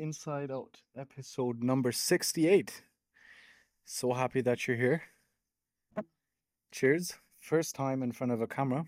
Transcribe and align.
Inside 0.00 0.50
Out, 0.50 0.80
episode 0.96 1.62
number 1.62 1.92
68. 1.92 2.84
So 3.84 4.14
happy 4.14 4.40
that 4.40 4.66
you're 4.66 4.78
here. 4.78 5.02
Cheers. 6.72 7.16
First 7.38 7.74
time 7.74 8.02
in 8.02 8.12
front 8.12 8.32
of 8.32 8.40
a 8.40 8.46
camera. 8.46 8.86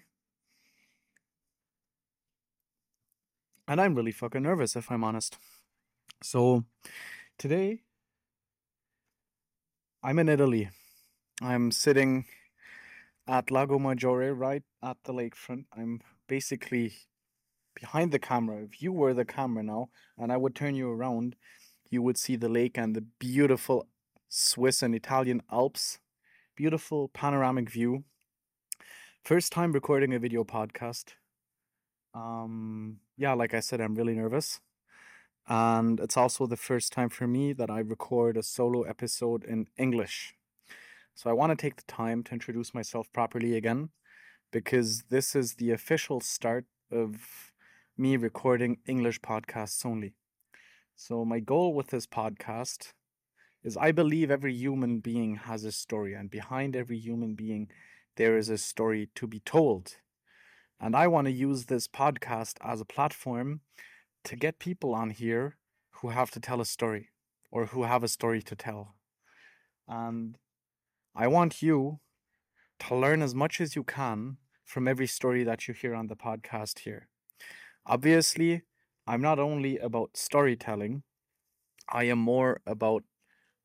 And 3.69 3.79
I'm 3.79 3.95
really 3.95 4.11
fucking 4.11 4.43
nervous, 4.43 4.75
if 4.75 4.91
I'm 4.91 5.05
honest. 5.05 5.37
So, 6.23 6.65
today, 7.39 7.83
I'm 10.03 10.19
in 10.19 10.31
Italy. 10.31 10.71
I'm 11.43 11.73
sitting 11.73 12.25
at 13.29 13.51
Lago 13.51 13.79
Maggiore, 13.79 14.33
right 14.33 14.63
at 14.83 14.97
the 15.05 15.13
lakefront. 15.13 15.67
I'm 15.77 16.01
basically 16.27 16.95
behind 17.75 18.13
the 18.13 18.19
camera. 18.19 18.63
If 18.63 18.83
you 18.83 18.93
were 18.93 19.15
the 19.15 19.25
camera 19.25 19.63
now 19.63 19.91
and 20.19 20.33
I 20.33 20.37
would 20.37 20.55
turn 20.55 20.75
you 20.75 20.91
around, 20.91 21.37
you 21.91 22.03
would 22.03 22.17
see 22.17 22.37
the 22.37 22.49
lake 22.49 22.79
and 22.79 22.97
the 22.97 23.05
beautiful 23.19 23.87
Swiss 24.29 24.83
and 24.83 24.95
Italian 24.95 25.43
Alps. 25.51 25.99
Beautiful 26.57 27.09
panoramic 27.09 27.71
view. 27.71 28.05
First 29.25 29.53
time 29.53 29.73
recording 29.73 30.15
a 30.15 30.19
video 30.19 30.45
podcast. 30.45 31.15
Um, 32.15 32.99
yeah, 33.17 33.35
like 33.35 33.55
I 33.55 33.61
said, 33.61 33.81
I'm 33.81 33.95
really 33.95 34.15
nervous. 34.15 34.61
And 35.49 35.99
it's 36.01 36.17
also 36.17 36.47
the 36.47 36.57
first 36.57 36.93
time 36.93 37.09
for 37.09 37.27
me 37.27 37.53
that 37.53 37.71
I 37.71 37.81
record 37.81 38.37
a 38.37 38.43
solo 38.43 38.83
episode 38.83 39.45
in 39.45 39.67
English. 39.77 40.35
So 41.15 41.29
I 41.29 41.35
want 41.35 41.51
to 41.51 41.57
take 41.57 41.77
the 41.77 41.83
time 41.83 42.23
to 42.25 42.33
introduce 42.33 42.73
myself 42.73 43.13
properly 43.13 43.57
again 43.57 43.91
because 44.51 45.05
this 45.09 45.35
is 45.35 45.55
the 45.55 45.71
official 45.71 46.21
start 46.21 46.65
of 46.91 47.52
me 47.97 48.17
recording 48.17 48.79
English 48.87 49.21
podcasts 49.21 49.85
only. 49.85 50.15
So, 50.97 51.25
my 51.25 51.41
goal 51.41 51.75
with 51.75 51.89
this 51.89 52.07
podcast 52.07 52.93
is 53.63 53.77
I 53.77 53.93
believe 53.93 54.31
every 54.31 54.55
human 54.55 55.01
being 55.01 55.37
has 55.37 55.65
a 55.65 55.73
story, 55.73 56.15
and 56.15 56.31
behind 56.31 56.75
every 56.75 56.99
human 56.99 57.35
being, 57.35 57.69
there 58.17 58.39
is 58.39 58.49
a 58.49 58.57
story 58.57 59.11
to 59.15 59.27
be 59.27 59.41
told. 59.41 59.97
And 60.81 60.97
I 60.97 61.07
want 61.07 61.27
to 61.27 61.33
use 61.33 61.67
this 61.67 61.87
podcast 61.87 62.55
as 62.63 62.81
a 62.81 62.87
platform 62.87 63.61
to 64.25 64.37
get 64.37 64.59
people 64.59 64.95
on 64.95 65.11
here 65.11 65.59
who 66.01 66.09
have 66.09 66.31
to 66.33 66.41
tell 66.41 66.61
a 66.61 66.67
story 66.67 67.11
or 67.51 67.67
who 67.67 67.85
have 67.85 68.03
a 68.03 68.09
story 68.09 68.43
to 68.43 68.57
tell. 68.57 68.95
And 69.87 70.39
I 71.15 71.27
want 71.27 71.61
you 71.61 72.01
to 72.81 72.97
learn 72.97 73.21
as 73.21 73.35
much 73.35 73.61
as 73.61 73.77
you 73.77 73.85
can 73.85 74.39
from 74.65 74.89
every 74.89 75.07
story 75.07 75.45
that 75.45 75.69
you 75.69 75.75
hear 75.75 75.95
on 75.95 76.07
the 76.07 76.17
podcast 76.17 76.81
here. 76.81 77.09
Obviously, 77.87 78.63
I'm 79.07 79.21
not 79.21 79.39
only 79.39 79.79
about 79.79 80.17
storytelling, 80.17 81.03
I 81.89 82.05
am 82.05 82.19
more 82.19 82.61
about 82.67 83.05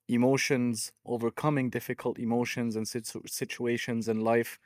emotions, 0.08 0.92
overcoming 1.06 1.70
difficult 1.70 2.20
emotions 2.20 2.76
and 2.76 2.88
situ- 2.88 3.24
situations 3.28 4.08
in 4.08 4.22
life. 4.22 4.60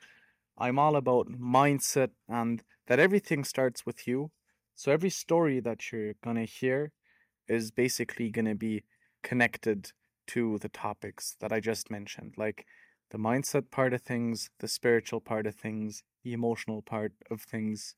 I'm 0.58 0.78
all 0.78 0.96
about 0.96 1.28
mindset 1.28 2.10
and 2.28 2.62
that 2.86 3.00
everything 3.00 3.44
starts 3.44 3.86
with 3.86 4.08
you. 4.08 4.32
So 4.74 4.92
every 4.92 5.10
story 5.10 5.60
that 5.60 5.92
you're 5.92 6.14
going 6.24 6.36
to 6.36 6.44
hear 6.44 6.92
is 7.48 7.70
basically 7.70 8.30
going 8.30 8.46
to 8.46 8.54
be 8.54 8.84
connected 9.22 9.92
to 10.28 10.58
the 10.58 10.68
topics 10.70 11.36
that 11.40 11.52
I 11.52 11.60
just 11.60 11.90
mentioned, 11.90 12.34
like 12.38 12.66
the 13.10 13.18
mindset 13.18 13.70
part 13.70 13.94
of 13.94 14.02
things, 14.02 14.50
the 14.60 14.68
spiritual 14.68 15.20
part 15.20 15.46
of 15.46 15.54
things, 15.56 16.04
the 16.24 16.32
emotional 16.32 16.82
part 16.82 17.12
of 17.30 17.42
things, 17.42 17.96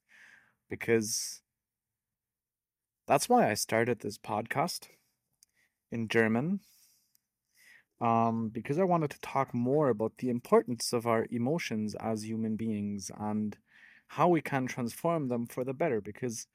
because 0.68 1.42
that's 3.06 3.28
why 3.28 3.50
I 3.50 3.54
started 3.54 4.00
this 4.00 4.18
podcast 4.18 4.88
in 5.90 6.08
German. 6.08 6.60
Um, 8.00 8.48
because 8.48 8.78
I 8.78 8.84
wanted 8.84 9.10
to 9.10 9.20
talk 9.20 9.54
more 9.54 9.88
about 9.88 10.18
the 10.18 10.28
importance 10.28 10.92
of 10.92 11.06
our 11.06 11.26
emotions 11.30 11.94
as 11.94 12.26
human 12.26 12.56
beings 12.56 13.10
and 13.18 13.56
how 14.08 14.28
we 14.28 14.40
can 14.42 14.66
transform 14.66 15.28
them 15.28 15.46
for 15.46 15.64
the 15.64 15.72
better. 15.72 16.00
Because 16.00 16.46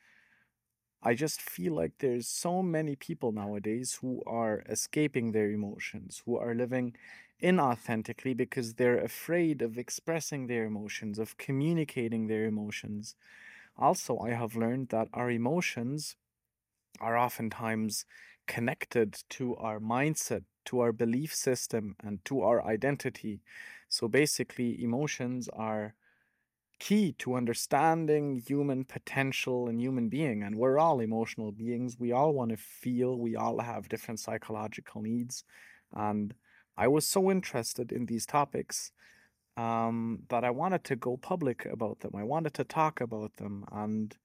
I 1.02 1.14
just 1.14 1.42
feel 1.42 1.74
like 1.74 1.94
there's 2.00 2.28
so 2.28 2.62
many 2.62 2.96
people 2.96 3.32
nowadays 3.32 4.00
who 4.02 4.22
are 4.28 4.64
escaping 4.70 5.32
their 5.32 5.50
emotions, 5.50 6.22
who 6.26 6.38
are 6.38 6.54
living 6.54 6.96
inauthentically 7.42 8.36
because 8.36 8.74
they're 8.74 9.00
afraid 9.00 9.62
of 9.62 9.78
expressing 9.78 10.48
their 10.48 10.66
emotions, 10.66 11.18
of 11.18 11.38
communicating 11.38 12.28
their 12.28 12.46
emotions. 12.46 13.16
Also, 13.78 14.20
I 14.20 14.32
have 14.32 14.58
learned 14.58 14.90
that 14.90 15.08
our 15.14 15.32
emotions 15.32 16.18
are 17.00 17.18
oftentimes 17.18 18.06
connected 18.48 19.18
to 19.30 19.56
our 19.58 19.80
mindset, 19.80 20.44
to 20.66 20.80
our 20.80 20.92
belief 20.92 21.34
system, 21.34 21.96
and 22.04 22.24
to 22.26 22.42
our 22.42 22.66
identity. 22.66 23.42
So 23.88 24.08
basically, 24.08 24.84
emotions 24.84 25.48
are 25.50 25.94
key 26.80 27.12
to 27.20 27.36
understanding 27.36 28.42
human 28.48 28.86
potential 28.86 29.68
and 29.68 29.80
human 29.82 30.10
being. 30.10 30.42
And 30.44 30.56
we're 30.56 30.80
all 30.80 31.00
emotional 31.02 31.52
beings. 31.52 31.98
We 32.00 32.12
all 32.12 32.34
want 32.34 32.52
to 32.52 32.58
feel, 32.58 33.18
we 33.18 33.36
all 33.36 33.60
have 33.60 33.90
different 33.90 34.20
psychological 34.20 35.02
needs. 35.02 35.44
And 35.94 36.34
I 36.78 36.88
was 36.88 37.06
so 37.06 37.30
interested 37.30 37.92
in 37.92 38.06
these 38.06 38.26
topics 38.26 38.92
um, 39.58 40.24
that 40.30 40.46
I 40.46 40.52
wanted 40.52 40.86
to 40.86 40.96
go 40.96 41.18
public 41.18 41.66
about 41.66 42.00
them. 42.00 42.12
I 42.16 42.24
wanted 42.24 42.54
to 42.56 42.64
talk 42.64 43.02
about 43.02 43.36
them. 43.36 43.66
And 43.72 44.16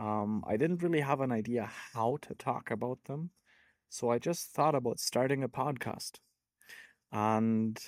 um, 0.00 0.42
I 0.46 0.56
didn't 0.56 0.82
really 0.82 1.00
have 1.00 1.20
an 1.20 1.30
idea 1.30 1.70
how 1.92 2.16
to 2.22 2.34
talk 2.34 2.70
about 2.70 3.04
them. 3.04 3.30
So 3.90 4.08
I 4.10 4.18
just 4.18 4.50
thought 4.50 4.74
about 4.74 4.98
starting 4.98 5.44
a 5.44 5.48
podcast. 5.48 6.12
And 7.12 7.78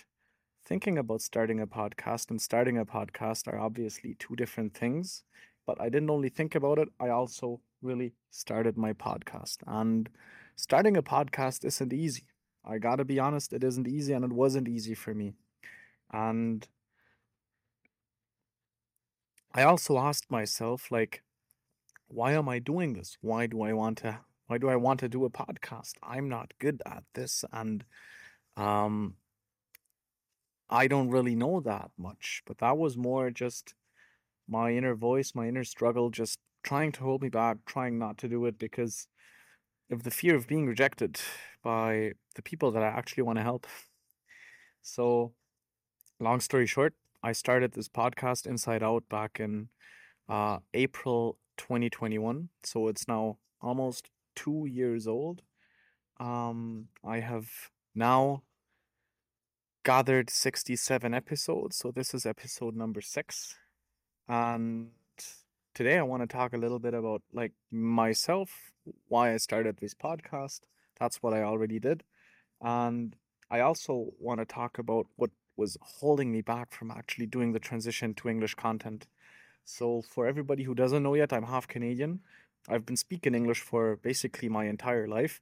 thinking 0.66 0.98
about 0.98 1.22
starting 1.22 1.60
a 1.60 1.66
podcast 1.66 2.28
and 2.30 2.40
starting 2.40 2.76
a 2.76 2.84
podcast 2.84 3.48
are 3.48 3.58
obviously 3.58 4.14
two 4.18 4.36
different 4.36 4.74
things. 4.74 5.24
But 5.66 5.80
I 5.80 5.88
didn't 5.88 6.10
only 6.10 6.28
think 6.28 6.54
about 6.54 6.78
it, 6.78 6.88
I 7.00 7.08
also 7.08 7.60
really 7.80 8.12
started 8.30 8.76
my 8.76 8.92
podcast. 8.92 9.58
And 9.66 10.10
starting 10.56 10.98
a 10.98 11.02
podcast 11.02 11.64
isn't 11.64 11.94
easy. 11.94 12.26
I 12.62 12.76
gotta 12.76 13.06
be 13.06 13.20
honest, 13.20 13.54
it 13.54 13.64
isn't 13.64 13.88
easy 13.88 14.12
and 14.12 14.24
it 14.24 14.32
wasn't 14.32 14.68
easy 14.68 14.94
for 14.94 15.14
me. 15.14 15.32
And 16.12 16.68
I 19.54 19.62
also 19.62 19.98
asked 19.98 20.30
myself, 20.30 20.90
like, 20.90 21.22
why 22.12 22.32
am 22.32 22.48
I 22.48 22.58
doing 22.58 22.92
this? 22.92 23.16
Why 23.20 23.46
do 23.46 23.62
I 23.62 23.72
want 23.72 23.98
to 23.98 24.20
why 24.46 24.58
do 24.58 24.68
I 24.68 24.76
want 24.76 25.00
to 25.00 25.08
do 25.08 25.24
a 25.24 25.30
podcast? 25.30 25.94
I'm 26.02 26.28
not 26.28 26.52
good 26.58 26.82
at 26.84 27.04
this 27.14 27.44
and 27.52 27.84
um 28.56 29.14
I 30.68 30.88
don't 30.88 31.10
really 31.10 31.34
know 31.34 31.60
that 31.60 31.90
much, 31.98 32.42
but 32.46 32.58
that 32.58 32.78
was 32.78 32.96
more 32.96 33.30
just 33.30 33.74
my 34.48 34.72
inner 34.72 34.94
voice, 34.94 35.34
my 35.34 35.48
inner 35.48 35.64
struggle 35.64 36.10
just 36.10 36.38
trying 36.62 36.92
to 36.92 37.02
hold 37.02 37.22
me 37.22 37.28
back, 37.28 37.58
trying 37.66 37.98
not 37.98 38.18
to 38.18 38.28
do 38.28 38.44
it 38.46 38.58
because 38.58 39.08
of 39.90 40.02
the 40.04 40.10
fear 40.10 40.34
of 40.34 40.46
being 40.46 40.66
rejected 40.66 41.20
by 41.62 42.12
the 42.34 42.42
people 42.42 42.70
that 42.70 42.82
I 42.82 42.86
actually 42.86 43.22
want 43.22 43.38
to 43.38 43.42
help. 43.42 43.66
So, 44.80 45.32
long 46.18 46.40
story 46.40 46.66
short, 46.66 46.94
I 47.22 47.32
started 47.32 47.72
this 47.72 47.88
podcast 47.88 48.46
Inside 48.46 48.82
Out 48.82 49.04
back 49.08 49.38
in 49.38 49.68
uh, 50.28 50.58
April 50.74 51.38
2021. 51.56 52.48
So 52.64 52.88
it's 52.88 53.06
now 53.08 53.38
almost 53.60 54.10
two 54.34 54.66
years 54.66 55.06
old. 55.06 55.42
Um, 56.18 56.88
I 57.04 57.20
have 57.20 57.48
now 57.94 58.42
gathered 59.84 60.30
67 60.30 61.14
episodes. 61.14 61.76
So 61.76 61.90
this 61.90 62.14
is 62.14 62.26
episode 62.26 62.76
number 62.76 63.00
six. 63.00 63.56
And 64.28 64.90
today 65.74 65.98
I 65.98 66.02
want 66.02 66.22
to 66.22 66.26
talk 66.26 66.52
a 66.52 66.58
little 66.58 66.78
bit 66.78 66.94
about 66.94 67.22
like 67.32 67.52
myself, 67.70 68.72
why 69.08 69.34
I 69.34 69.36
started 69.38 69.78
this 69.78 69.94
podcast. 69.94 70.60
That's 71.00 71.22
what 71.22 71.34
I 71.34 71.42
already 71.42 71.78
did. 71.78 72.04
And 72.60 73.16
I 73.50 73.60
also 73.60 74.12
want 74.18 74.40
to 74.40 74.46
talk 74.46 74.78
about 74.78 75.06
what 75.16 75.30
was 75.56 75.76
holding 75.80 76.32
me 76.32 76.40
back 76.40 76.72
from 76.72 76.90
actually 76.90 77.26
doing 77.26 77.52
the 77.52 77.60
transition 77.60 78.14
to 78.14 78.28
English 78.28 78.54
content. 78.54 79.06
So, 79.64 80.02
for 80.02 80.26
everybody 80.26 80.64
who 80.64 80.74
doesn't 80.74 81.02
know 81.02 81.14
yet, 81.14 81.32
I'm 81.32 81.44
half 81.44 81.68
Canadian. 81.68 82.20
I've 82.68 82.86
been 82.86 82.96
speaking 82.96 83.34
English 83.34 83.60
for 83.60 83.96
basically 83.96 84.48
my 84.48 84.66
entire 84.66 85.08
life. 85.08 85.40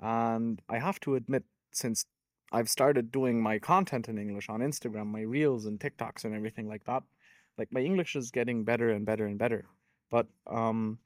And 0.00 0.62
I 0.68 0.78
have 0.78 1.00
to 1.00 1.16
admit, 1.16 1.44
since 1.72 2.06
I've 2.52 2.68
started 2.68 3.12
doing 3.12 3.42
my 3.42 3.58
content 3.58 4.08
in 4.08 4.18
English 4.18 4.48
on 4.48 4.60
Instagram, 4.60 5.06
my 5.06 5.22
reels 5.22 5.66
and 5.66 5.78
TikToks 5.78 6.24
and 6.24 6.34
everything 6.34 6.68
like 6.68 6.84
that, 6.84 7.02
like 7.56 7.72
my 7.72 7.80
English 7.80 8.16
is 8.16 8.30
getting 8.30 8.64
better 8.64 8.90
and 8.90 9.04
better 9.04 9.26
and 9.26 9.38
better. 9.38 9.66
But 10.10 10.28
um, 10.46 10.98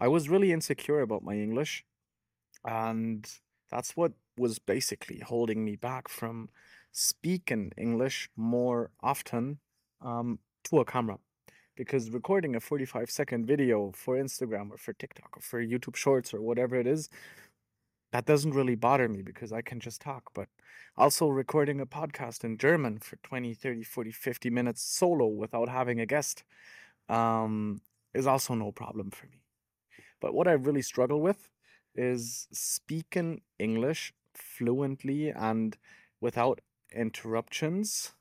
I 0.00 0.08
was 0.08 0.28
really 0.28 0.52
insecure 0.52 1.00
about 1.00 1.24
my 1.24 1.34
English. 1.34 1.84
And 2.64 3.28
that's 3.70 3.96
what 3.96 4.12
was 4.36 4.58
basically 4.58 5.20
holding 5.20 5.64
me 5.64 5.76
back 5.76 6.08
from 6.08 6.48
speaking 6.92 7.72
English 7.76 8.30
more 8.36 8.90
often 9.00 9.58
um, 10.00 10.38
to 10.64 10.78
a 10.78 10.84
camera 10.84 11.18
because 11.78 12.10
recording 12.10 12.56
a 12.56 12.60
45 12.60 13.08
second 13.08 13.46
video 13.46 13.92
for 13.94 14.16
Instagram 14.16 14.72
or 14.72 14.78
for 14.78 14.92
TikTok 14.92 15.36
or 15.36 15.40
for 15.40 15.64
YouTube 15.64 15.94
Shorts 15.94 16.34
or 16.34 16.42
whatever 16.42 16.74
it 16.74 16.88
is 16.88 17.08
that 18.10 18.26
doesn't 18.26 18.52
really 18.52 18.74
bother 18.74 19.08
me 19.08 19.22
because 19.22 19.52
I 19.52 19.62
can 19.62 19.78
just 19.80 20.00
talk. 20.00 20.30
But 20.34 20.48
also 20.96 21.28
recording 21.28 21.80
a 21.80 21.86
podcast 21.86 22.42
in 22.42 22.58
German 22.58 22.98
for 22.98 23.16
20, 23.16 23.54
30, 23.54 23.84
40, 23.84 24.10
50 24.10 24.50
minutes 24.50 24.82
solo 24.82 25.26
without 25.26 25.68
having 25.68 26.00
a 26.00 26.06
guest 26.06 26.42
um, 27.08 27.80
is 28.12 28.26
also 28.26 28.54
no 28.54 28.72
problem 28.72 29.10
for 29.10 29.26
me. 29.26 29.42
But 30.20 30.34
what 30.34 30.48
I 30.48 30.52
really 30.52 30.82
struggle 30.82 31.20
with 31.20 31.48
is 31.94 32.48
speaking 32.50 33.42
English 33.58 34.12
fluently 34.34 35.30
and 35.30 35.76
without 36.20 36.60
interruptions 36.92 38.12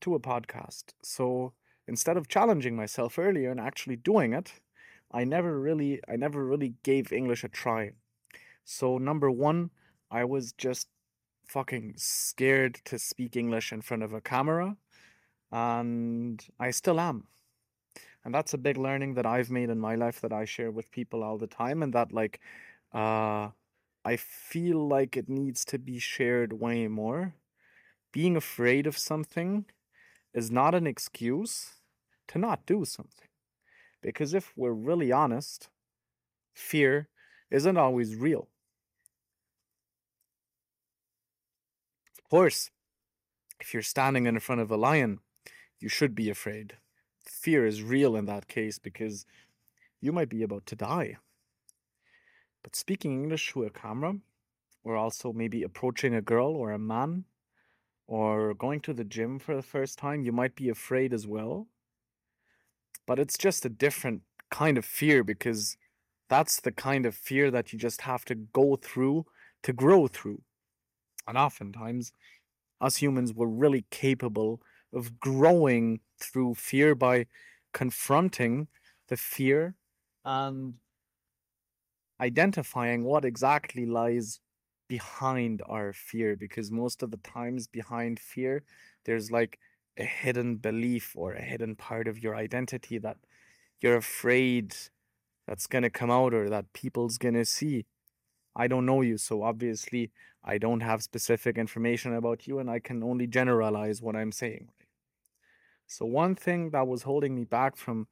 to 0.00 0.14
a 0.14 0.20
podcast. 0.20 0.94
So 1.02 1.52
instead 1.90 2.16
of 2.16 2.28
challenging 2.28 2.76
myself 2.76 3.18
earlier 3.18 3.50
and 3.50 3.58
actually 3.58 3.96
doing 3.96 4.32
it, 4.32 4.52
I 5.10 5.24
never 5.24 5.58
really 5.58 6.00
I 6.08 6.14
never 6.14 6.44
really 6.46 6.74
gave 6.84 7.12
English 7.12 7.42
a 7.42 7.48
try. 7.48 7.90
So 8.64 8.96
number 8.96 9.28
1, 9.28 9.70
I 10.10 10.24
was 10.24 10.52
just 10.52 10.86
fucking 11.48 11.94
scared 11.96 12.74
to 12.84 12.96
speak 12.96 13.36
English 13.36 13.72
in 13.72 13.80
front 13.82 14.04
of 14.04 14.12
a 14.12 14.20
camera 14.20 14.76
and 15.50 16.40
I 16.60 16.70
still 16.70 17.00
am. 17.00 17.26
And 18.24 18.32
that's 18.32 18.54
a 18.54 18.58
big 18.58 18.76
learning 18.76 19.14
that 19.14 19.26
I've 19.26 19.50
made 19.50 19.68
in 19.68 19.80
my 19.80 19.96
life 19.96 20.20
that 20.20 20.32
I 20.32 20.44
share 20.44 20.70
with 20.70 20.92
people 20.92 21.24
all 21.24 21.38
the 21.38 21.48
time 21.48 21.82
and 21.82 21.92
that 21.92 22.12
like 22.12 22.38
uh 22.94 23.48
I 24.12 24.16
feel 24.16 24.86
like 24.88 25.16
it 25.16 25.28
needs 25.28 25.64
to 25.66 25.78
be 25.78 25.98
shared 25.98 26.52
way 26.52 26.86
more. 26.86 27.34
Being 28.12 28.36
afraid 28.36 28.86
of 28.86 28.96
something 28.96 29.66
is 30.32 30.50
not 30.50 30.74
an 30.74 30.86
excuse 30.86 31.79
to 32.30 32.38
not 32.38 32.66
do 32.66 32.84
something. 32.84 33.28
Because 34.00 34.34
if 34.34 34.52
we're 34.56 34.72
really 34.72 35.12
honest, 35.12 35.68
fear 36.54 37.08
isn't 37.50 37.76
always 37.76 38.14
real. 38.14 38.48
Of 42.18 42.30
course, 42.30 42.70
if 43.60 43.74
you're 43.74 43.82
standing 43.82 44.26
in 44.26 44.38
front 44.38 44.60
of 44.60 44.70
a 44.70 44.76
lion, 44.76 45.18
you 45.80 45.88
should 45.88 46.14
be 46.14 46.30
afraid. 46.30 46.74
Fear 47.26 47.66
is 47.66 47.82
real 47.82 48.14
in 48.14 48.26
that 48.26 48.46
case 48.46 48.78
because 48.78 49.26
you 50.00 50.12
might 50.12 50.28
be 50.28 50.42
about 50.42 50.66
to 50.66 50.76
die. 50.76 51.16
But 52.62 52.76
speaking 52.76 53.12
English 53.12 53.52
to 53.52 53.64
a 53.64 53.70
camera, 53.70 54.14
or 54.84 54.94
also 54.94 55.32
maybe 55.32 55.62
approaching 55.62 56.14
a 56.14 56.22
girl 56.22 56.54
or 56.54 56.70
a 56.70 56.78
man, 56.78 57.24
or 58.06 58.54
going 58.54 58.80
to 58.82 58.94
the 58.94 59.04
gym 59.04 59.38
for 59.38 59.56
the 59.56 59.62
first 59.62 59.98
time, 59.98 60.22
you 60.22 60.32
might 60.32 60.54
be 60.54 60.68
afraid 60.68 61.12
as 61.12 61.26
well. 61.26 61.66
But 63.10 63.18
it's 63.18 63.36
just 63.36 63.66
a 63.66 63.68
different 63.68 64.22
kind 64.52 64.78
of 64.78 64.84
fear 64.84 65.24
because 65.24 65.76
that's 66.28 66.60
the 66.60 66.70
kind 66.70 67.04
of 67.06 67.12
fear 67.12 67.50
that 67.50 67.72
you 67.72 67.76
just 67.76 68.02
have 68.02 68.24
to 68.26 68.36
go 68.36 68.76
through 68.76 69.26
to 69.64 69.72
grow 69.72 70.06
through. 70.06 70.42
And 71.26 71.36
oftentimes, 71.36 72.12
us 72.80 72.98
humans 72.98 73.34
were 73.34 73.48
really 73.48 73.84
capable 73.90 74.60
of 74.92 75.18
growing 75.18 75.98
through 76.20 76.54
fear 76.54 76.94
by 76.94 77.26
confronting 77.72 78.68
the 79.08 79.16
fear 79.16 79.74
and 80.24 80.74
identifying 82.20 83.02
what 83.02 83.24
exactly 83.24 83.86
lies 83.86 84.38
behind 84.88 85.62
our 85.66 85.92
fear 85.92 86.36
because 86.36 86.70
most 86.70 87.02
of 87.02 87.10
the 87.10 87.16
times 87.16 87.66
behind 87.66 88.20
fear 88.20 88.62
there's 89.04 89.32
like 89.32 89.58
a 89.96 90.04
hidden 90.04 90.56
belief 90.56 91.12
or 91.14 91.32
a 91.32 91.42
hidden 91.42 91.74
part 91.76 92.08
of 92.08 92.18
your 92.22 92.34
identity 92.34 92.98
that 92.98 93.16
you're 93.80 93.96
afraid 93.96 94.74
that's 95.46 95.66
going 95.66 95.82
to 95.82 95.90
come 95.90 96.10
out 96.10 96.32
or 96.32 96.48
that 96.48 96.72
people's 96.72 97.18
going 97.18 97.34
to 97.34 97.44
see. 97.44 97.86
I 98.54 98.66
don't 98.66 98.86
know 98.86 99.00
you 99.00 99.16
so 99.16 99.42
obviously 99.42 100.10
i 100.42 100.58
don't 100.58 100.80
have 100.80 101.02
specific 101.02 101.56
information 101.56 102.14
about 102.14 102.46
you 102.46 102.58
and 102.58 102.70
i 102.70 102.78
can 102.78 103.02
only 103.02 103.26
generalize 103.26 104.02
what 104.02 104.16
i'm 104.16 104.32
saying 104.32 104.68
so 105.86 106.04
one 106.04 106.34
thing 106.34 106.70
that 106.70 106.86
was 106.86 107.02
holding 107.02 107.34
me 107.34 107.44
back 107.44 107.76
from 107.76 108.08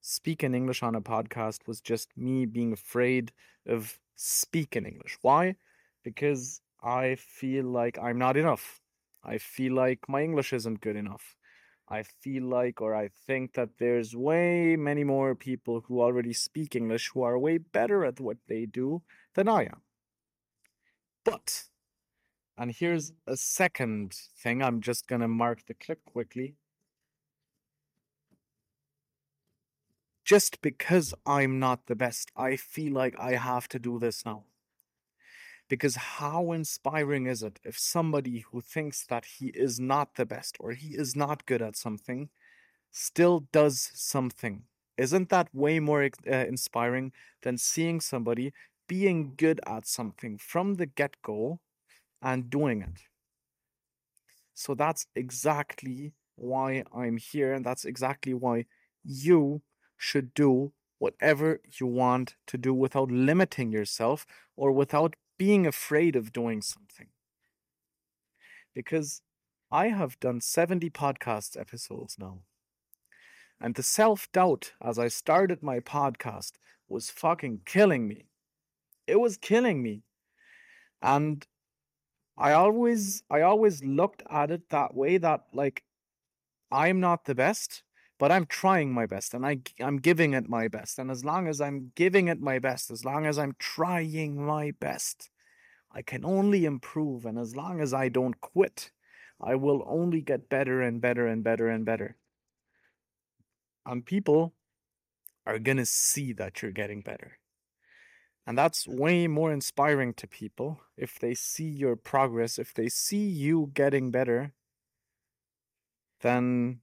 speaking 0.00 0.54
english 0.54 0.82
on 0.82 0.94
a 0.94 1.00
podcast 1.00 1.66
was 1.66 1.80
just 1.80 2.08
me 2.16 2.46
being 2.46 2.72
afraid 2.72 3.32
of 3.66 3.98
speaking 4.16 4.84
english. 4.84 5.16
Why? 5.22 5.56
Because 6.04 6.60
I 6.82 7.16
feel 7.16 7.64
like 7.64 7.98
I'm 7.98 8.18
not 8.18 8.36
enough. 8.36 8.80
I 9.22 9.38
feel 9.38 9.74
like 9.74 10.08
my 10.08 10.22
English 10.22 10.52
isn't 10.52 10.80
good 10.80 10.96
enough. 10.96 11.36
I 11.88 12.04
feel 12.04 12.44
like, 12.44 12.80
or 12.80 12.94
I 12.94 13.08
think 13.26 13.54
that 13.54 13.78
there's 13.78 14.14
way 14.14 14.76
many 14.76 15.02
more 15.02 15.34
people 15.34 15.82
who 15.86 16.00
already 16.00 16.32
speak 16.32 16.76
English 16.76 17.10
who 17.12 17.22
are 17.22 17.38
way 17.38 17.58
better 17.58 18.04
at 18.04 18.20
what 18.20 18.38
they 18.46 18.64
do 18.64 19.02
than 19.34 19.48
I 19.48 19.64
am. 19.64 19.82
But, 21.24 21.64
and 22.56 22.70
here's 22.70 23.12
a 23.26 23.36
second 23.36 24.14
thing, 24.38 24.62
I'm 24.62 24.80
just 24.80 25.08
gonna 25.08 25.28
mark 25.28 25.66
the 25.66 25.74
clip 25.74 26.04
quickly. 26.04 26.54
Just 30.24 30.62
because 30.62 31.12
I'm 31.26 31.58
not 31.58 31.86
the 31.86 31.96
best, 31.96 32.30
I 32.36 32.54
feel 32.54 32.92
like 32.92 33.18
I 33.18 33.34
have 33.34 33.66
to 33.70 33.80
do 33.80 33.98
this 33.98 34.24
now. 34.24 34.44
Because 35.70 35.96
how 35.96 36.52
inspiring 36.52 37.26
is 37.26 37.42
it 37.42 37.60
if 37.64 37.78
somebody 37.78 38.40
who 38.40 38.60
thinks 38.60 39.06
that 39.06 39.24
he 39.24 39.46
is 39.54 39.80
not 39.80 40.16
the 40.16 40.26
best 40.26 40.56
or 40.60 40.72
he 40.72 40.88
is 40.88 41.16
not 41.16 41.46
good 41.46 41.62
at 41.62 41.76
something 41.76 42.28
still 42.90 43.46
does 43.52 43.90
something? 43.94 44.64
Isn't 44.98 45.30
that 45.30 45.48
way 45.54 45.80
more 45.80 46.04
uh, 46.04 46.30
inspiring 46.30 47.12
than 47.42 47.56
seeing 47.56 48.00
somebody 48.00 48.52
being 48.88 49.34
good 49.36 49.60
at 49.66 49.86
something 49.86 50.38
from 50.38 50.74
the 50.74 50.86
get 50.86 51.16
go 51.22 51.60
and 52.20 52.50
doing 52.50 52.82
it? 52.82 53.02
So 54.54 54.74
that's 54.74 55.06
exactly 55.14 56.12
why 56.36 56.84
I'm 56.94 57.16
here, 57.16 57.52
and 57.54 57.64
that's 57.64 57.84
exactly 57.84 58.34
why 58.34 58.66
you 59.04 59.62
should 59.96 60.34
do 60.34 60.72
whatever 60.98 61.60
you 61.78 61.86
want 61.86 62.36
to 62.46 62.58
do 62.58 62.74
without 62.74 63.10
limiting 63.10 63.72
yourself 63.72 64.26
or 64.56 64.72
without 64.72 65.16
being 65.40 65.66
afraid 65.66 66.16
of 66.16 66.34
doing 66.34 66.60
something. 66.60 67.06
Because 68.74 69.22
I 69.72 69.88
have 69.88 70.20
done 70.20 70.42
70 70.42 70.90
podcast 70.90 71.58
episodes 71.58 72.16
now. 72.18 72.42
And 73.58 73.74
the 73.74 73.82
self 73.82 74.30
doubt 74.32 74.74
as 74.82 74.98
I 74.98 75.08
started 75.08 75.62
my 75.62 75.80
podcast 75.80 76.52
was 76.90 77.08
fucking 77.08 77.62
killing 77.64 78.06
me. 78.06 78.26
It 79.06 79.18
was 79.18 79.38
killing 79.38 79.82
me. 79.82 80.02
And 81.00 81.46
I 82.36 82.52
always 82.52 83.22
I 83.30 83.40
always 83.40 83.82
looked 83.82 84.22
at 84.28 84.50
it 84.50 84.68
that 84.68 84.94
way 84.94 85.16
that 85.16 85.46
like 85.54 85.84
I'm 86.70 87.00
not 87.00 87.24
the 87.24 87.34
best, 87.34 87.82
but 88.20 88.30
I'm 88.30 88.44
trying 88.44 88.92
my 88.92 89.06
best 89.06 89.32
and 89.32 89.46
I 89.46 89.60
I'm 89.80 89.96
giving 89.96 90.34
it 90.34 90.46
my 90.46 90.68
best. 90.68 90.98
And 90.98 91.10
as 91.10 91.24
long 91.24 91.48
as 91.48 91.58
I'm 91.58 91.90
giving 91.94 92.28
it 92.28 92.38
my 92.38 92.58
best, 92.58 92.90
as 92.90 93.02
long 93.02 93.24
as 93.24 93.38
I'm 93.38 93.56
trying 93.58 94.44
my 94.44 94.72
best, 94.78 95.30
I 95.90 96.02
can 96.02 96.22
only 96.22 96.66
improve. 96.66 97.24
And 97.24 97.38
as 97.38 97.56
long 97.56 97.80
as 97.80 97.94
I 97.94 98.10
don't 98.10 98.38
quit, 98.42 98.90
I 99.40 99.54
will 99.54 99.82
only 99.86 100.20
get 100.20 100.50
better 100.50 100.82
and 100.82 101.00
better 101.00 101.26
and 101.26 101.42
better 101.42 101.70
and 101.70 101.86
better. 101.86 102.16
And 103.86 104.04
people 104.04 104.52
are 105.46 105.58
going 105.58 105.78
to 105.78 105.86
see 105.86 106.34
that 106.34 106.60
you're 106.60 106.72
getting 106.72 107.00
better. 107.00 107.38
And 108.46 108.58
that's 108.58 108.86
way 108.86 109.28
more 109.28 109.50
inspiring 109.50 110.12
to 110.14 110.26
people 110.26 110.82
if 110.94 111.18
they 111.18 111.32
see 111.32 111.70
your 111.70 111.96
progress, 111.96 112.58
if 112.58 112.74
they 112.74 112.90
see 112.90 113.26
you 113.26 113.70
getting 113.72 114.10
better, 114.10 114.52
than 116.20 116.80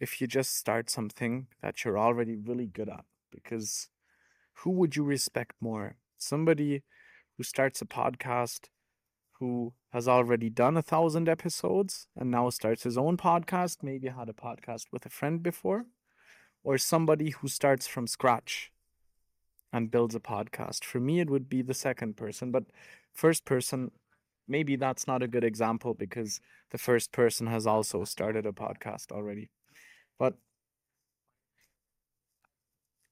if 0.00 0.20
you 0.20 0.26
just 0.26 0.56
start 0.56 0.90
something 0.90 1.46
that 1.62 1.84
you're 1.84 1.98
already 1.98 2.36
really 2.36 2.66
good 2.66 2.88
at. 2.88 3.04
Because 3.30 3.88
who 4.58 4.70
would 4.70 4.96
you 4.96 5.04
respect 5.04 5.54
more? 5.60 5.96
Somebody 6.18 6.82
who 7.36 7.42
starts 7.42 7.82
a 7.82 7.86
podcast 7.86 8.68
who 9.38 9.74
has 9.92 10.06
already 10.06 10.48
done 10.48 10.76
a 10.76 10.82
thousand 10.82 11.28
episodes 11.28 12.06
and 12.16 12.30
now 12.30 12.48
starts 12.50 12.84
his 12.84 12.96
own 12.96 13.16
podcast, 13.16 13.82
maybe 13.82 14.08
had 14.08 14.28
a 14.28 14.32
podcast 14.32 14.84
with 14.92 15.04
a 15.04 15.10
friend 15.10 15.42
before, 15.42 15.86
or 16.62 16.78
somebody 16.78 17.30
who 17.30 17.48
starts 17.48 17.86
from 17.86 18.06
scratch 18.06 18.70
and 19.72 19.90
builds 19.90 20.14
a 20.14 20.20
podcast. 20.20 20.84
For 20.84 21.00
me, 21.00 21.20
it 21.20 21.28
would 21.28 21.48
be 21.48 21.62
the 21.62 21.74
second 21.74 22.16
person, 22.16 22.52
but 22.52 22.64
first 23.12 23.44
person, 23.44 23.90
maybe 24.46 24.76
that's 24.76 25.06
not 25.06 25.22
a 25.22 25.28
good 25.28 25.44
example 25.44 25.94
because 25.94 26.40
the 26.70 26.78
first 26.78 27.10
person 27.10 27.48
has 27.48 27.66
also 27.66 28.04
started 28.04 28.46
a 28.46 28.52
podcast 28.52 29.10
already. 29.10 29.50
But 30.18 30.34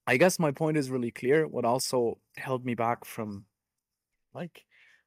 I 0.07 0.17
guess 0.17 0.39
my 0.39 0.51
point 0.51 0.77
is 0.77 0.91
really 0.91 1.11
clear. 1.11 1.47
What 1.47 1.65
also 1.65 2.19
held 2.37 2.65
me 2.65 2.75
back 2.75 3.05
from 3.05 3.47
like 4.35 4.65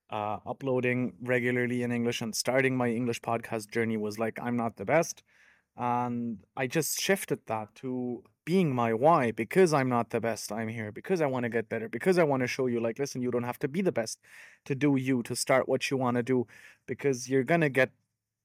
uh, 0.09 0.37
uploading 0.45 1.13
regularly 1.21 1.83
in 1.83 1.91
English 1.91 2.21
and 2.21 2.35
starting 2.35 2.77
my 2.77 2.89
English 2.89 3.21
podcast 3.21 3.69
journey 3.71 3.97
was 3.97 4.19
like, 4.19 4.39
I'm 4.41 4.55
not 4.55 4.77
the 4.77 4.85
best. 4.85 5.23
And 5.77 6.39
I 6.55 6.67
just 6.67 7.01
shifted 7.01 7.39
that 7.47 7.75
to 7.75 8.23
being 8.45 8.73
my 8.73 8.93
why 8.93 9.31
because 9.31 9.73
I'm 9.73 9.89
not 9.89 10.11
the 10.11 10.21
best. 10.21 10.51
I'm 10.51 10.69
here 10.69 10.91
because 10.91 11.19
I 11.19 11.25
want 11.25 11.43
to 11.43 11.49
get 11.49 11.67
better, 11.67 11.89
because 11.89 12.17
I 12.17 12.23
want 12.23 12.41
to 12.41 12.47
show 12.47 12.67
you, 12.67 12.79
like, 12.79 12.99
listen, 12.99 13.21
you 13.21 13.31
don't 13.31 13.43
have 13.43 13.59
to 13.59 13.67
be 13.67 13.81
the 13.81 13.91
best 13.91 14.19
to 14.65 14.75
do 14.75 14.95
you, 14.95 15.23
to 15.23 15.35
start 15.35 15.67
what 15.67 15.89
you 15.89 15.97
want 15.97 16.15
to 16.17 16.23
do, 16.23 16.47
because 16.87 17.27
you're 17.29 17.43
going 17.43 17.61
to 17.61 17.69
get 17.69 17.91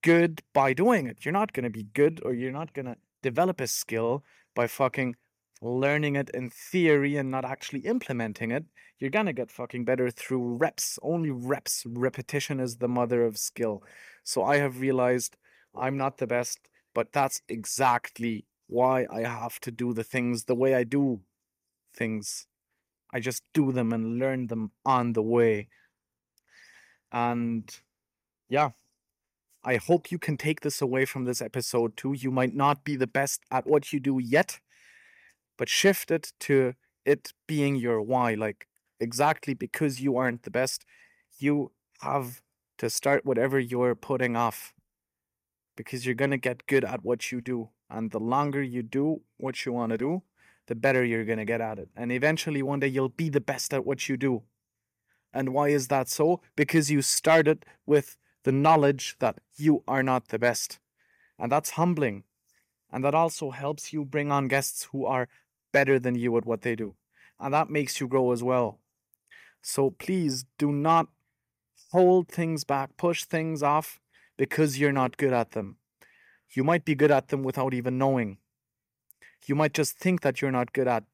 good 0.03 0.43
by 0.53 0.73
doing 0.73 1.07
it. 1.07 1.25
You're 1.25 1.33
not 1.33 1.53
going 1.53 1.65
to 1.65 1.71
be 1.71 1.85
good 1.95 2.21
or 2.25 2.33
you're 2.33 2.51
not 2.51 2.73
going 2.73 2.87
to 2.87 2.97
develop 3.23 3.61
a 3.61 3.67
skill 3.67 4.25
by 4.55 4.67
fucking 4.67 5.17
learning 5.63 6.17
it 6.17 6.31
in 6.31 6.51
theory 6.51 7.17
and 7.17 7.31
not 7.31 7.45
actually 7.45 7.81
implementing 7.81 8.51
it. 8.51 8.65
You're 8.99 9.11
to 9.11 9.33
get 9.33 9.51
fucking 9.51 9.85
better 9.85 10.11
through 10.11 10.57
reps. 10.57 10.99
Only 11.03 11.31
reps. 11.31 11.85
Repetition 11.87 12.61
is 12.61 12.77
the 12.77 12.89
mother 12.89 13.25
of 13.25 13.39
skill. 13.39 13.83
So 14.25 14.43
I 14.43 14.57
have 14.57 14.81
realized 14.81 15.37
I'm 15.75 15.97
not 15.97 16.19
the 16.19 16.27
best, 16.27 16.61
but 16.95 17.13
that's 17.13 17.43
exactly 17.49 18.47
why 18.67 19.07
I 19.11 19.21
have 19.21 19.61
to 19.61 19.71
do 19.71 19.93
the 19.93 20.05
things 20.05 20.45
the 20.45 20.55
way 20.55 20.75
I 20.75 20.85
do 20.85 21.21
things. 21.95 22.47
I 23.13 23.21
just 23.21 23.43
do 23.53 23.73
them 23.73 23.93
and 23.93 24.19
learn 24.19 24.47
them 24.47 24.73
on 24.85 25.13
the 25.13 25.23
way. 25.23 25.69
And 27.13 27.69
yeah, 28.49 28.71
I 29.63 29.77
hope 29.77 30.11
you 30.11 30.19
can 30.19 30.37
take 30.37 30.61
this 30.61 30.81
away 30.81 31.05
from 31.05 31.25
this 31.25 31.43
episode 31.43 31.97
too. 31.97 32.15
You 32.15 32.31
might 32.31 32.55
not 32.55 32.85
be 32.85 32.97
the 32.97 33.07
best 33.07 33.43
at 33.51 33.67
what 33.67 33.93
you 33.93 34.01
do 34.01 34.19
yet, 34.19 34.59
but 35.59 35.69
shift 35.69 36.11
it 36.11 36.33
to 36.41 36.75
it 37.05 37.33
being 37.47 37.77
your 37.77 38.01
why. 38.01 38.35
Like, 38.35 38.67
exactly 38.99 39.55
because 39.55 40.01
you 40.01 40.17
aren't 40.17 40.45
the 40.45 40.51
best, 40.51 40.85
you 41.39 41.73
have 42.01 42.41
to 42.79 42.89
start 42.89 43.27
whatever 43.27 43.59
you're 43.59 43.95
putting 43.95 44.37
off 44.37 44.73
because 45.77 46.07
you're 46.07 46.15
going 46.15 46.31
to 46.31 46.37
get 46.37 46.67
good 46.67 46.85
at 46.85 47.05
what 47.05 47.31
you 47.31 47.41
do. 47.41 47.71
And 47.91 48.11
the 48.11 48.21
longer 48.21 48.63
you 48.63 48.83
do 48.83 49.23
what 49.37 49.67
you 49.67 49.73
want 49.73 49.91
to 49.91 49.99
do, 49.99 50.23
the 50.69 50.75
better 50.75 51.05
you're 51.05 51.25
going 51.25 51.39
to 51.39 51.45
get 51.45 51.61
at 51.61 51.79
it. 51.79 51.89
And 51.97 52.13
eventually, 52.13 52.63
one 52.63 52.81
day, 52.81 52.87
you'll 52.87 53.09
be 53.09 53.29
the 53.29 53.41
best 53.41 53.75
at 53.75 53.85
what 53.85 54.09
you 54.09 54.17
do. 54.17 54.43
And 55.33 55.53
why 55.53 55.69
is 55.69 55.89
that 55.89 56.09
so? 56.09 56.41
Because 56.57 56.91
you 56.91 57.03
started 57.03 57.65
with 57.87 58.17
the 58.45 58.53
knowledge 58.53 59.17
that 59.19 59.39
you 59.57 59.83
are 59.87 60.03
not 60.03 60.29
the 60.29 60.39
best. 60.39 60.79
And 61.39 61.51
that's 61.51 61.71
humbling. 61.71 62.25
And 62.93 63.05
that 63.05 63.15
also 63.15 63.51
helps 63.51 63.93
you 63.93 64.05
bring 64.05 64.33
on 64.33 64.49
guests 64.49 64.89
who 64.93 65.05
are 65.07 65.29
better 65.73 65.99
than 65.99 66.15
you 66.15 66.37
at 66.37 66.47
what 66.47 66.63
they 66.63 66.75
do. 66.75 66.95
And 67.39 67.55
that 67.55 67.71
makes 67.71 68.01
you 68.01 68.09
grow 68.09 68.33
as 68.33 68.43
well. 68.43 68.81
So 69.63 69.91
please 69.91 70.45
do 70.59 70.73
not 70.73 71.09
hold 71.93 72.29
things 72.29 72.65
back, 72.65 72.97
push 72.97 73.25
things 73.25 73.63
off 73.63 74.01
because 74.37 74.79
you're 74.79 74.93
not 74.93 75.17
good 75.17 75.33
at 75.33 75.53
them. 75.53 75.77
You 76.53 76.65
might 76.65 76.85
be 76.85 76.95
good 76.95 77.11
at 77.11 77.29
them 77.29 77.43
without 77.43 77.75
even 77.75 77.99
knowing. 77.99 78.39
You 79.47 79.55
might 79.55 79.73
just 79.73 79.99
think 79.99 80.21
that 80.23 80.41
you're 80.41 80.51
not 80.51 80.73
good 80.73 80.89
at 80.89 81.05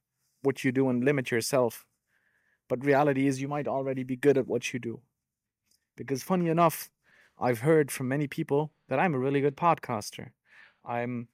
what 0.42 0.64
you 0.64 0.73
do 0.73 0.88
and 0.88 1.04
limit 1.04 1.30
yourself. 1.30 1.87
But 2.68 2.85
reality 2.85 3.26
is, 3.26 3.40
you 3.40 3.49
might 3.49 3.68
already 3.68 4.02
be 4.02 4.16
good 4.16 4.37
at 4.37 4.47
what 4.47 4.73
you 4.73 4.80
do. 4.80 5.00
Because, 5.97 6.23
funny 6.23 6.49
enough, 6.49 6.90
I've 7.38 7.61
heard 7.61 7.90
from 7.90 8.09
many 8.09 8.26
people 8.26 8.73
that 8.88 8.99
I'm 8.99 9.14
a 9.14 9.19
really 9.19 9.40
good 9.40 9.57
podcaster. 9.57 10.31
I'm 10.85 11.28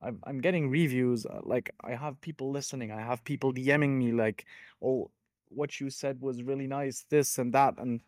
I'm, 0.00 0.20
I'm 0.24 0.40
getting 0.40 0.70
reviews 0.70 1.26
uh, 1.26 1.40
like 1.42 1.70
I 1.82 1.96
have 1.96 2.20
people 2.20 2.50
listening. 2.52 2.92
I 2.92 3.00
have 3.00 3.24
people 3.24 3.52
DMing 3.52 3.96
me 3.96 4.12
like, 4.12 4.44
"Oh, 4.82 5.10
what 5.48 5.80
you 5.80 5.90
said 5.90 6.20
was 6.20 6.42
really 6.42 6.66
nice, 6.66 7.04
this 7.10 7.38
and 7.38 7.52
that 7.54 7.74
and 7.78 8.00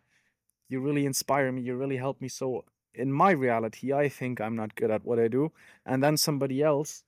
you 0.69 0.79
really 0.79 1.05
inspire 1.05 1.51
me. 1.51 1.61
You 1.61 1.75
really 1.75 1.97
help 1.97 2.21
me." 2.21 2.29
So, 2.29 2.63
in 2.93 3.11
my 3.11 3.31
reality, 3.31 3.93
I 3.93 4.07
think 4.07 4.39
I'm 4.39 4.55
not 4.55 4.75
good 4.75 4.91
at 4.91 5.03
what 5.03 5.19
I 5.19 5.27
do, 5.27 5.51
and 5.85 6.01
then 6.03 6.15
somebody 6.17 6.63
else 6.63 7.03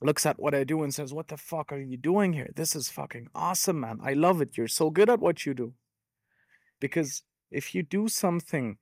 looks 0.00 0.26
at 0.26 0.40
what 0.40 0.54
I 0.54 0.64
do 0.64 0.82
and 0.82 0.92
says, 0.92 1.14
"What 1.14 1.28
the 1.28 1.36
fuck 1.36 1.72
are 1.72 1.80
you 1.80 1.96
doing 1.96 2.32
here? 2.32 2.50
This 2.56 2.74
is 2.74 2.88
fucking 2.88 3.28
awesome, 3.34 3.80
man. 3.80 4.00
I 4.02 4.14
love 4.14 4.40
it. 4.40 4.56
You're 4.56 4.68
so 4.68 4.90
good 4.90 5.10
at 5.10 5.20
what 5.20 5.46
you 5.46 5.54
do." 5.54 5.74
Because 6.80 7.22
if 7.52 7.74
you 7.74 7.84
do 7.84 8.08
something 8.08 8.78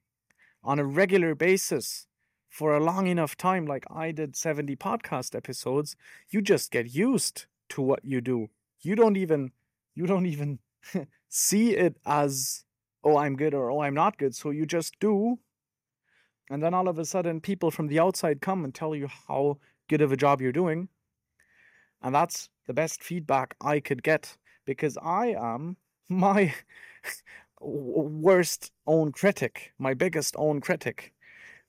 on 0.62 0.78
a 0.78 0.84
regular 0.84 1.34
basis 1.34 2.06
for 2.48 2.74
a 2.74 2.82
long 2.82 3.06
enough 3.06 3.36
time, 3.36 3.64
like 3.64 3.84
I 3.88 4.10
did 4.10 4.36
70 4.36 4.76
podcast 4.76 5.34
episodes, 5.34 5.96
you 6.28 6.42
just 6.42 6.70
get 6.70 6.92
used 6.92 7.46
to 7.70 7.80
what 7.80 8.04
you 8.04 8.20
do. 8.20 8.48
You 8.80 8.96
don't 8.96 9.16
even 9.16 9.52
you 9.94 10.06
don't 10.06 10.26
even 10.26 10.58
see 11.28 11.76
it 11.76 11.96
as 12.04 12.64
oh 13.04 13.16
I'm 13.16 13.36
good 13.36 13.54
or 13.54 13.70
oh 13.70 13.80
I'm 13.80 13.94
not 13.94 14.18
good. 14.18 14.34
So 14.34 14.50
you 14.50 14.66
just 14.66 14.98
do. 15.00 15.38
And 16.50 16.62
then 16.62 16.74
all 16.74 16.88
of 16.88 16.98
a 16.98 17.04
sudden 17.04 17.40
people 17.40 17.70
from 17.70 17.86
the 17.86 18.00
outside 18.00 18.40
come 18.40 18.64
and 18.64 18.74
tell 18.74 18.94
you 18.94 19.08
how 19.28 19.58
good 19.88 20.02
of 20.02 20.12
a 20.12 20.16
job 20.16 20.40
you're 20.40 20.52
doing. 20.52 20.88
And 22.02 22.14
that's 22.14 22.48
the 22.66 22.74
best 22.74 23.02
feedback 23.02 23.54
I 23.60 23.78
could 23.78 24.02
get 24.02 24.36
because 24.64 24.98
I 25.02 25.34
am 25.38 25.76
my 26.08 26.54
worst 27.60 28.72
own 28.86 29.12
critic, 29.12 29.72
my 29.78 29.94
biggest 29.94 30.34
own 30.38 30.60
critic. 30.60 31.12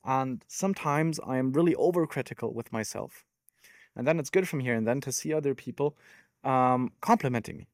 And 0.03 0.43
sometimes 0.47 1.19
I 1.25 1.37
am 1.37 1.51
really 1.51 1.75
overcritical 1.75 2.53
with 2.53 2.71
myself. 2.71 3.25
And 3.95 4.07
then 4.07 4.19
it's 4.19 4.29
good 4.29 4.47
from 4.47 4.61
here 4.61 4.73
and 4.73 4.87
then 4.87 5.01
to 5.01 5.11
see 5.11 5.33
other 5.33 5.53
people 5.53 5.97
um, 6.43 6.91
complimenting 7.01 7.57
me 7.57 7.67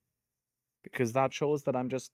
because 0.83 1.13
that 1.13 1.33
shows 1.33 1.63
that 1.63 1.75
I'm 1.75 1.89
just 1.89 2.11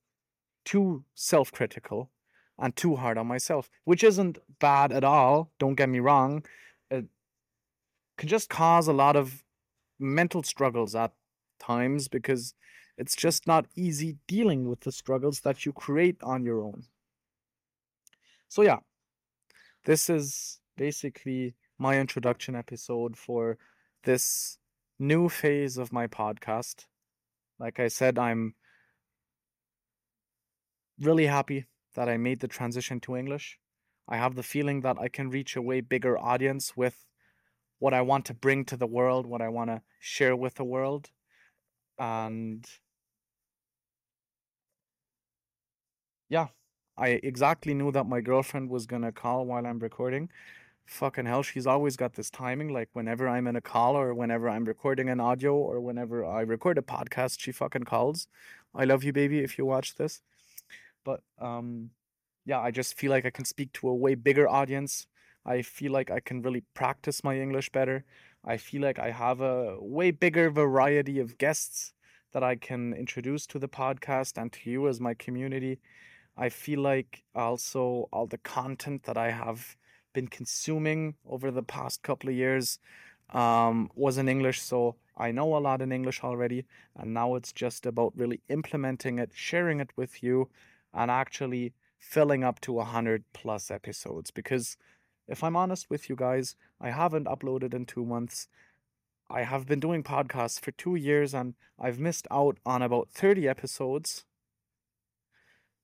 too 0.66 1.04
self 1.16 1.52
critical 1.52 2.12
and 2.60 2.76
too 2.76 2.96
hard 2.96 3.18
on 3.18 3.28
myself, 3.28 3.70
which 3.86 4.04
isn't 4.04 4.38
bad 4.60 4.92
at 4.92 5.04
all. 5.04 5.52
Don't 5.58 5.76
get 5.76 5.90
me 5.90 6.00
wrong. 6.00 6.44
It 6.92 7.06
can 8.18 8.30
just 8.30 8.50
cause 8.50 8.88
a 8.88 8.94
lot 8.94 9.16
of 9.16 9.44
mental 10.00 10.44
struggles 10.44 10.94
at 10.96 11.14
times 11.60 12.08
because 12.08 12.54
it's 12.98 13.16
just 13.16 13.48
not 13.48 13.66
easy 13.76 14.18
dealing 14.28 14.68
with 14.68 14.82
the 14.82 14.92
struggles 14.92 15.42
that 15.42 15.66
you 15.66 15.74
create 15.74 16.18
on 16.22 16.44
your 16.44 16.62
own. 16.62 16.84
So, 18.48 18.62
yeah, 18.62 18.80
this 19.86 20.10
is 20.10 20.60
basically 20.78 21.56
my 21.78 22.00
introduction 22.00 22.56
episode 22.56 23.18
for 23.18 23.58
this 24.04 24.58
new 25.00 25.30
phase 25.30 25.78
of 25.78 25.92
my 25.92 26.08
podcast. 26.08 26.86
Like 27.60 27.80
I 27.80 27.88
said, 27.88 28.20
I'm 28.20 28.56
really 31.00 31.26
happy 31.26 31.66
that 31.96 32.10
I 32.10 32.18
made 32.18 32.40
the 32.40 32.48
transition 32.48 33.00
to 33.02 33.16
English. 33.16 33.58
I 34.08 34.18
have 34.18 34.36
the 34.36 34.44
feeling 34.44 34.82
that 34.82 34.98
I 35.00 35.08
can 35.08 35.30
reach 35.30 35.56
a 35.56 35.62
way 35.62 35.82
bigger 35.82 36.18
audience 36.18 36.76
with 36.76 37.06
what 37.80 37.94
I 37.94 38.02
want 38.02 38.26
to 38.26 38.34
bring 38.34 38.66
to 38.66 38.78
the 38.78 38.88
world, 38.88 39.26
what 39.26 39.42
I 39.42 39.50
want 39.50 39.70
to 39.70 39.82
share 40.00 40.36
with 40.36 40.56
the 40.56 40.64
world. 40.64 41.10
And 41.98 42.66
yeah, 46.34 46.48
I 46.98 47.10
exactly 47.32 47.76
knew 47.76 47.92
that 47.92 48.08
my 48.08 48.20
girlfriend 48.20 48.70
was 48.72 48.88
gonna 48.88 49.12
call 49.12 49.46
while 49.46 49.68
I'm 49.68 49.78
recording. 49.78 50.30
Fucking 50.86 51.28
hell, 51.28 51.44
she's 51.44 51.68
always 51.68 51.96
got 51.96 52.14
this 52.14 52.32
timing. 52.32 52.70
Like 52.74 52.90
whenever 52.94 53.28
I'm 53.30 53.46
in 53.46 53.56
a 53.56 53.62
call 53.62 53.96
or 53.96 54.16
whenever 54.16 54.50
I'm 54.50 54.66
recording 54.66 55.10
an 55.10 55.20
audio 55.20 55.54
or 55.56 55.80
whenever 55.80 56.26
I 56.26 56.42
record 56.42 56.80
a 56.80 56.82
podcast, 56.82 57.40
she 57.40 57.52
fucking 57.52 57.84
calls. 57.84 58.28
I 58.74 58.86
love 58.86 59.04
you, 59.04 59.14
baby, 59.14 59.40
if 59.44 59.60
you 59.60 59.66
watch 59.66 59.94
this. 59.96 60.22
But 61.06 61.22
um 61.40 61.92
yeah, 62.46 62.60
I 62.60 62.72
just 62.72 62.98
feel 62.98 63.12
like 63.12 63.26
I 63.28 63.30
can 63.38 63.46
speak 63.46 63.72
to 63.74 63.90
a 63.90 63.96
way 63.96 64.16
bigger 64.16 64.50
audience. 64.50 65.06
I 65.46 65.62
feel 65.62 65.92
like 65.92 66.10
I 66.10 66.20
can 66.20 66.42
really 66.42 66.64
practice 66.74 67.24
my 67.24 67.36
English 67.40 67.70
better. 67.70 68.06
I 68.44 68.58
feel 68.58 68.82
like 68.82 69.00
I 69.00 69.12
have 69.12 69.40
a 69.42 69.78
way 69.80 70.10
bigger 70.12 70.50
variety 70.50 71.20
of 71.20 71.38
guests 71.38 71.94
that 72.34 72.44
I 72.44 72.56
can 72.56 72.94
introduce 72.94 73.46
to 73.48 73.60
the 73.60 73.70
podcast 73.70 74.42
and 74.42 74.52
to 74.54 74.70
you 74.70 74.88
as 74.88 75.00
my 75.00 75.14
community. 75.14 75.80
I 76.38 76.50
feel 76.50 76.82
like 76.82 77.24
also 77.36 78.10
all 78.12 78.26
the 78.26 78.38
content 78.38 79.04
that 79.04 79.18
I 79.18 79.32
have 79.32 79.78
been 80.14 80.28
consuming 80.28 81.16
over 81.28 81.52
the 81.52 81.64
past 81.64 82.02
couple 82.04 82.30
of 82.30 82.36
years 82.36 82.80
um, 83.32 83.92
was 83.96 84.18
in 84.18 84.28
English. 84.30 84.62
So 84.62 84.96
I 85.18 85.32
know 85.32 85.56
a 85.56 85.60
lot 85.60 85.82
in 85.82 85.92
English 85.92 86.24
already. 86.24 86.66
And 86.96 87.14
now 87.14 87.36
it's 87.36 87.52
just 87.52 87.86
about 87.86 88.14
really 88.16 88.42
implementing 88.50 89.20
it, 89.20 89.32
sharing 89.34 89.80
it 89.80 89.92
with 89.96 90.24
you, 90.24 90.50
and 90.94 91.10
actually 91.12 91.74
filling 92.00 92.44
up 92.44 92.60
to 92.62 92.74
100 92.74 93.24
plus 93.34 93.70
episodes. 93.72 94.32
Because 94.32 94.78
if 95.28 95.44
I'm 95.44 95.56
honest 95.56 95.90
with 95.90 96.10
you 96.10 96.16
guys, 96.16 96.56
I 96.82 96.90
haven't 96.90 97.28
uploaded 97.28 97.74
in 97.74 97.86
two 97.86 98.06
months. 98.06 98.48
I 99.30 99.44
have 99.44 99.66
been 99.66 99.80
doing 99.80 100.04
podcasts 100.04 100.60
for 100.60 100.72
two 100.72 100.96
years 100.96 101.34
and 101.34 101.56
I've 101.80 102.00
missed 102.00 102.28
out 102.30 102.58
on 102.66 102.82
about 102.82 103.10
30 103.10 103.48
episodes 103.48 104.26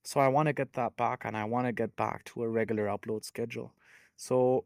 so 0.04 0.20
I 0.20 0.28
want 0.28 0.48
to 0.48 0.54
get 0.54 0.74
that 0.74 0.96
back 0.98 1.24
and 1.26 1.36
I 1.36 1.44
want 1.46 1.68
to 1.68 1.72
get 1.72 1.96
back 1.96 2.24
to 2.26 2.44
a 2.44 2.48
regular 2.48 2.86
upload 2.86 3.24
schedule. 3.24 3.74
So 4.16 4.66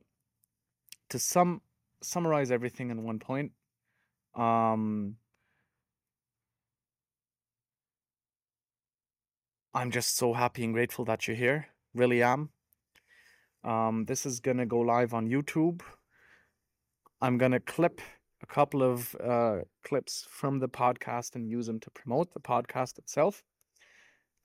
to 1.10 1.20
sum 1.20 1.62
summarize 2.02 2.52
everything 2.52 2.90
in 2.90 3.04
one 3.04 3.20
point, 3.20 3.52
um 4.36 5.18
I'm 9.76 9.90
just 9.90 10.16
so 10.16 10.34
happy 10.34 10.64
and 10.64 10.74
grateful 10.74 11.04
that 11.06 11.28
you're 11.28 11.36
here. 11.36 11.68
Really 11.96 12.22
am. 12.22 12.50
Um, 13.64 14.06
this 14.06 14.26
is 14.26 14.40
gonna 14.40 14.68
go 14.68 14.80
live 14.80 15.14
on 15.14 15.28
YouTube. 15.28 15.82
I'm 17.22 17.38
gonna 17.38 17.60
clip 17.60 18.00
a 18.44 18.46
couple 18.46 18.84
of 18.84 19.16
uh, 19.16 19.60
clips 19.84 20.28
from 20.30 20.60
the 20.60 20.68
podcast 20.68 21.36
and 21.36 21.50
use 21.50 21.66
them 21.66 21.80
to 21.80 21.90
promote 21.90 22.34
the 22.34 22.40
podcast 22.40 23.00
itself. 23.00 23.42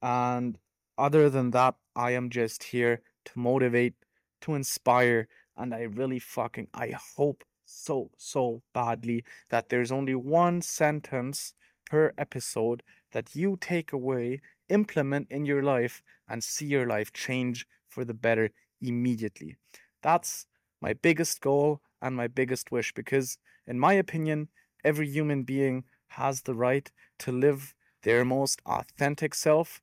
And 0.01 0.57
other 0.99 1.31
than 1.31 1.51
that, 1.53 1.77
I 1.97 2.11
am 2.13 2.29
just 2.31 2.65
here 2.65 3.03
to 3.27 3.39
motivate, 3.39 3.95
to 4.43 4.55
inspire, 4.55 5.29
and 5.57 5.75
I 5.75 5.83
really 5.83 6.19
fucking 6.19 6.69
I 6.75 6.91
hope 7.17 7.45
so 7.65 8.11
so 8.17 8.63
badly 8.75 9.25
that 9.51 9.69
there's 9.69 9.93
only 9.93 10.15
one 10.15 10.63
sentence 10.63 11.55
per 11.87 12.13
episode 12.19 12.83
that 13.13 13.35
you 13.35 13.57
take 13.61 13.93
away, 13.93 14.41
implement 14.69 15.31
in 15.31 15.45
your 15.45 15.63
life, 15.63 16.03
and 16.29 16.43
see 16.45 16.67
your 16.67 16.87
life 16.87 17.13
change 17.13 17.67
for 17.89 18.05
the 18.05 18.15
better 18.15 18.51
immediately. 18.81 19.57
That's 20.03 20.47
my 20.81 20.93
biggest 20.93 21.41
goal 21.41 21.81
and 22.01 22.17
my 22.17 22.27
biggest 22.29 22.71
wish 22.71 22.93
because, 22.93 23.39
in 23.67 23.79
my 23.79 23.95
opinion, 23.95 24.49
every 24.85 25.09
human 25.09 25.43
being 25.43 25.85
has 26.09 26.43
the 26.43 26.55
right 26.55 26.91
to 27.21 27.33
live 27.33 27.75
their 28.03 28.25
most 28.25 28.63
authentic 28.67 29.35
self, 29.35 29.81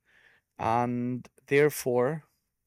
and 0.57 1.27
therefore, 1.47 2.23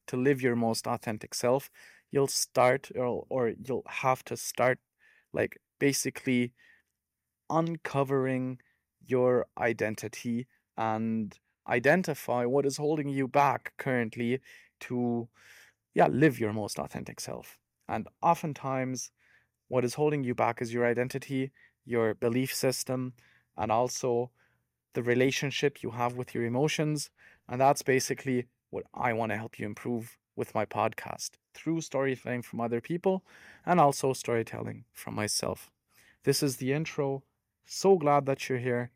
to 0.07 0.17
live 0.17 0.41
your 0.41 0.55
most 0.55 0.87
authentic 0.87 1.33
self, 1.33 1.69
you'll 2.11 2.27
start 2.27 2.91
or, 2.95 3.25
or 3.29 3.53
you'll 3.63 3.83
have 3.87 4.23
to 4.25 4.35
start 4.37 4.79
like 5.33 5.57
basically 5.79 6.53
uncovering 7.49 8.59
your 9.05 9.47
identity 9.57 10.47
and 10.77 11.37
identify 11.67 12.45
what 12.45 12.65
is 12.65 12.77
holding 12.77 13.09
you 13.09 13.27
back 13.27 13.73
currently 13.77 14.39
to 14.79 15.27
yeah 15.93 16.07
live 16.07 16.39
your 16.39 16.53
most 16.53 16.79
authentic 16.79 17.19
self. 17.19 17.57
And 17.87 18.07
oftentimes 18.21 19.11
what 19.67 19.85
is 19.85 19.95
holding 19.95 20.23
you 20.23 20.35
back 20.35 20.61
is 20.61 20.73
your 20.73 20.85
identity 20.85 21.51
your 21.85 22.13
belief 22.13 22.53
system 22.53 23.13
and 23.57 23.71
also 23.71 24.31
the 24.93 25.03
relationship 25.03 25.81
you 25.83 25.91
have 25.91 26.15
with 26.15 26.35
your 26.35 26.43
emotions 26.43 27.09
and 27.49 27.59
that's 27.59 27.81
basically 27.81 28.45
what 28.69 28.85
i 28.93 29.11
want 29.11 29.31
to 29.31 29.37
help 29.37 29.59
you 29.59 29.65
improve 29.65 30.17
with 30.35 30.55
my 30.55 30.65
podcast 30.65 31.31
through 31.53 31.81
storytelling 31.81 32.41
from 32.41 32.61
other 32.61 32.79
people 32.79 33.25
and 33.65 33.79
also 33.79 34.13
storytelling 34.13 34.85
from 34.93 35.15
myself 35.15 35.69
this 36.23 36.41
is 36.41 36.57
the 36.57 36.71
intro 36.71 37.23
so 37.65 37.97
glad 37.97 38.25
that 38.25 38.47
you're 38.47 38.59
here 38.59 38.91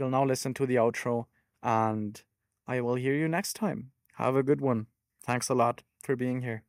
You'll 0.00 0.08
now 0.08 0.24
listen 0.24 0.54
to 0.54 0.64
the 0.64 0.76
outro, 0.76 1.26
and 1.62 2.22
I 2.66 2.80
will 2.80 2.94
hear 2.94 3.14
you 3.14 3.28
next 3.28 3.52
time. 3.52 3.92
Have 4.14 4.34
a 4.34 4.42
good 4.42 4.62
one. 4.62 4.86
Thanks 5.22 5.50
a 5.50 5.54
lot 5.54 5.82
for 6.02 6.16
being 6.16 6.40
here. 6.40 6.64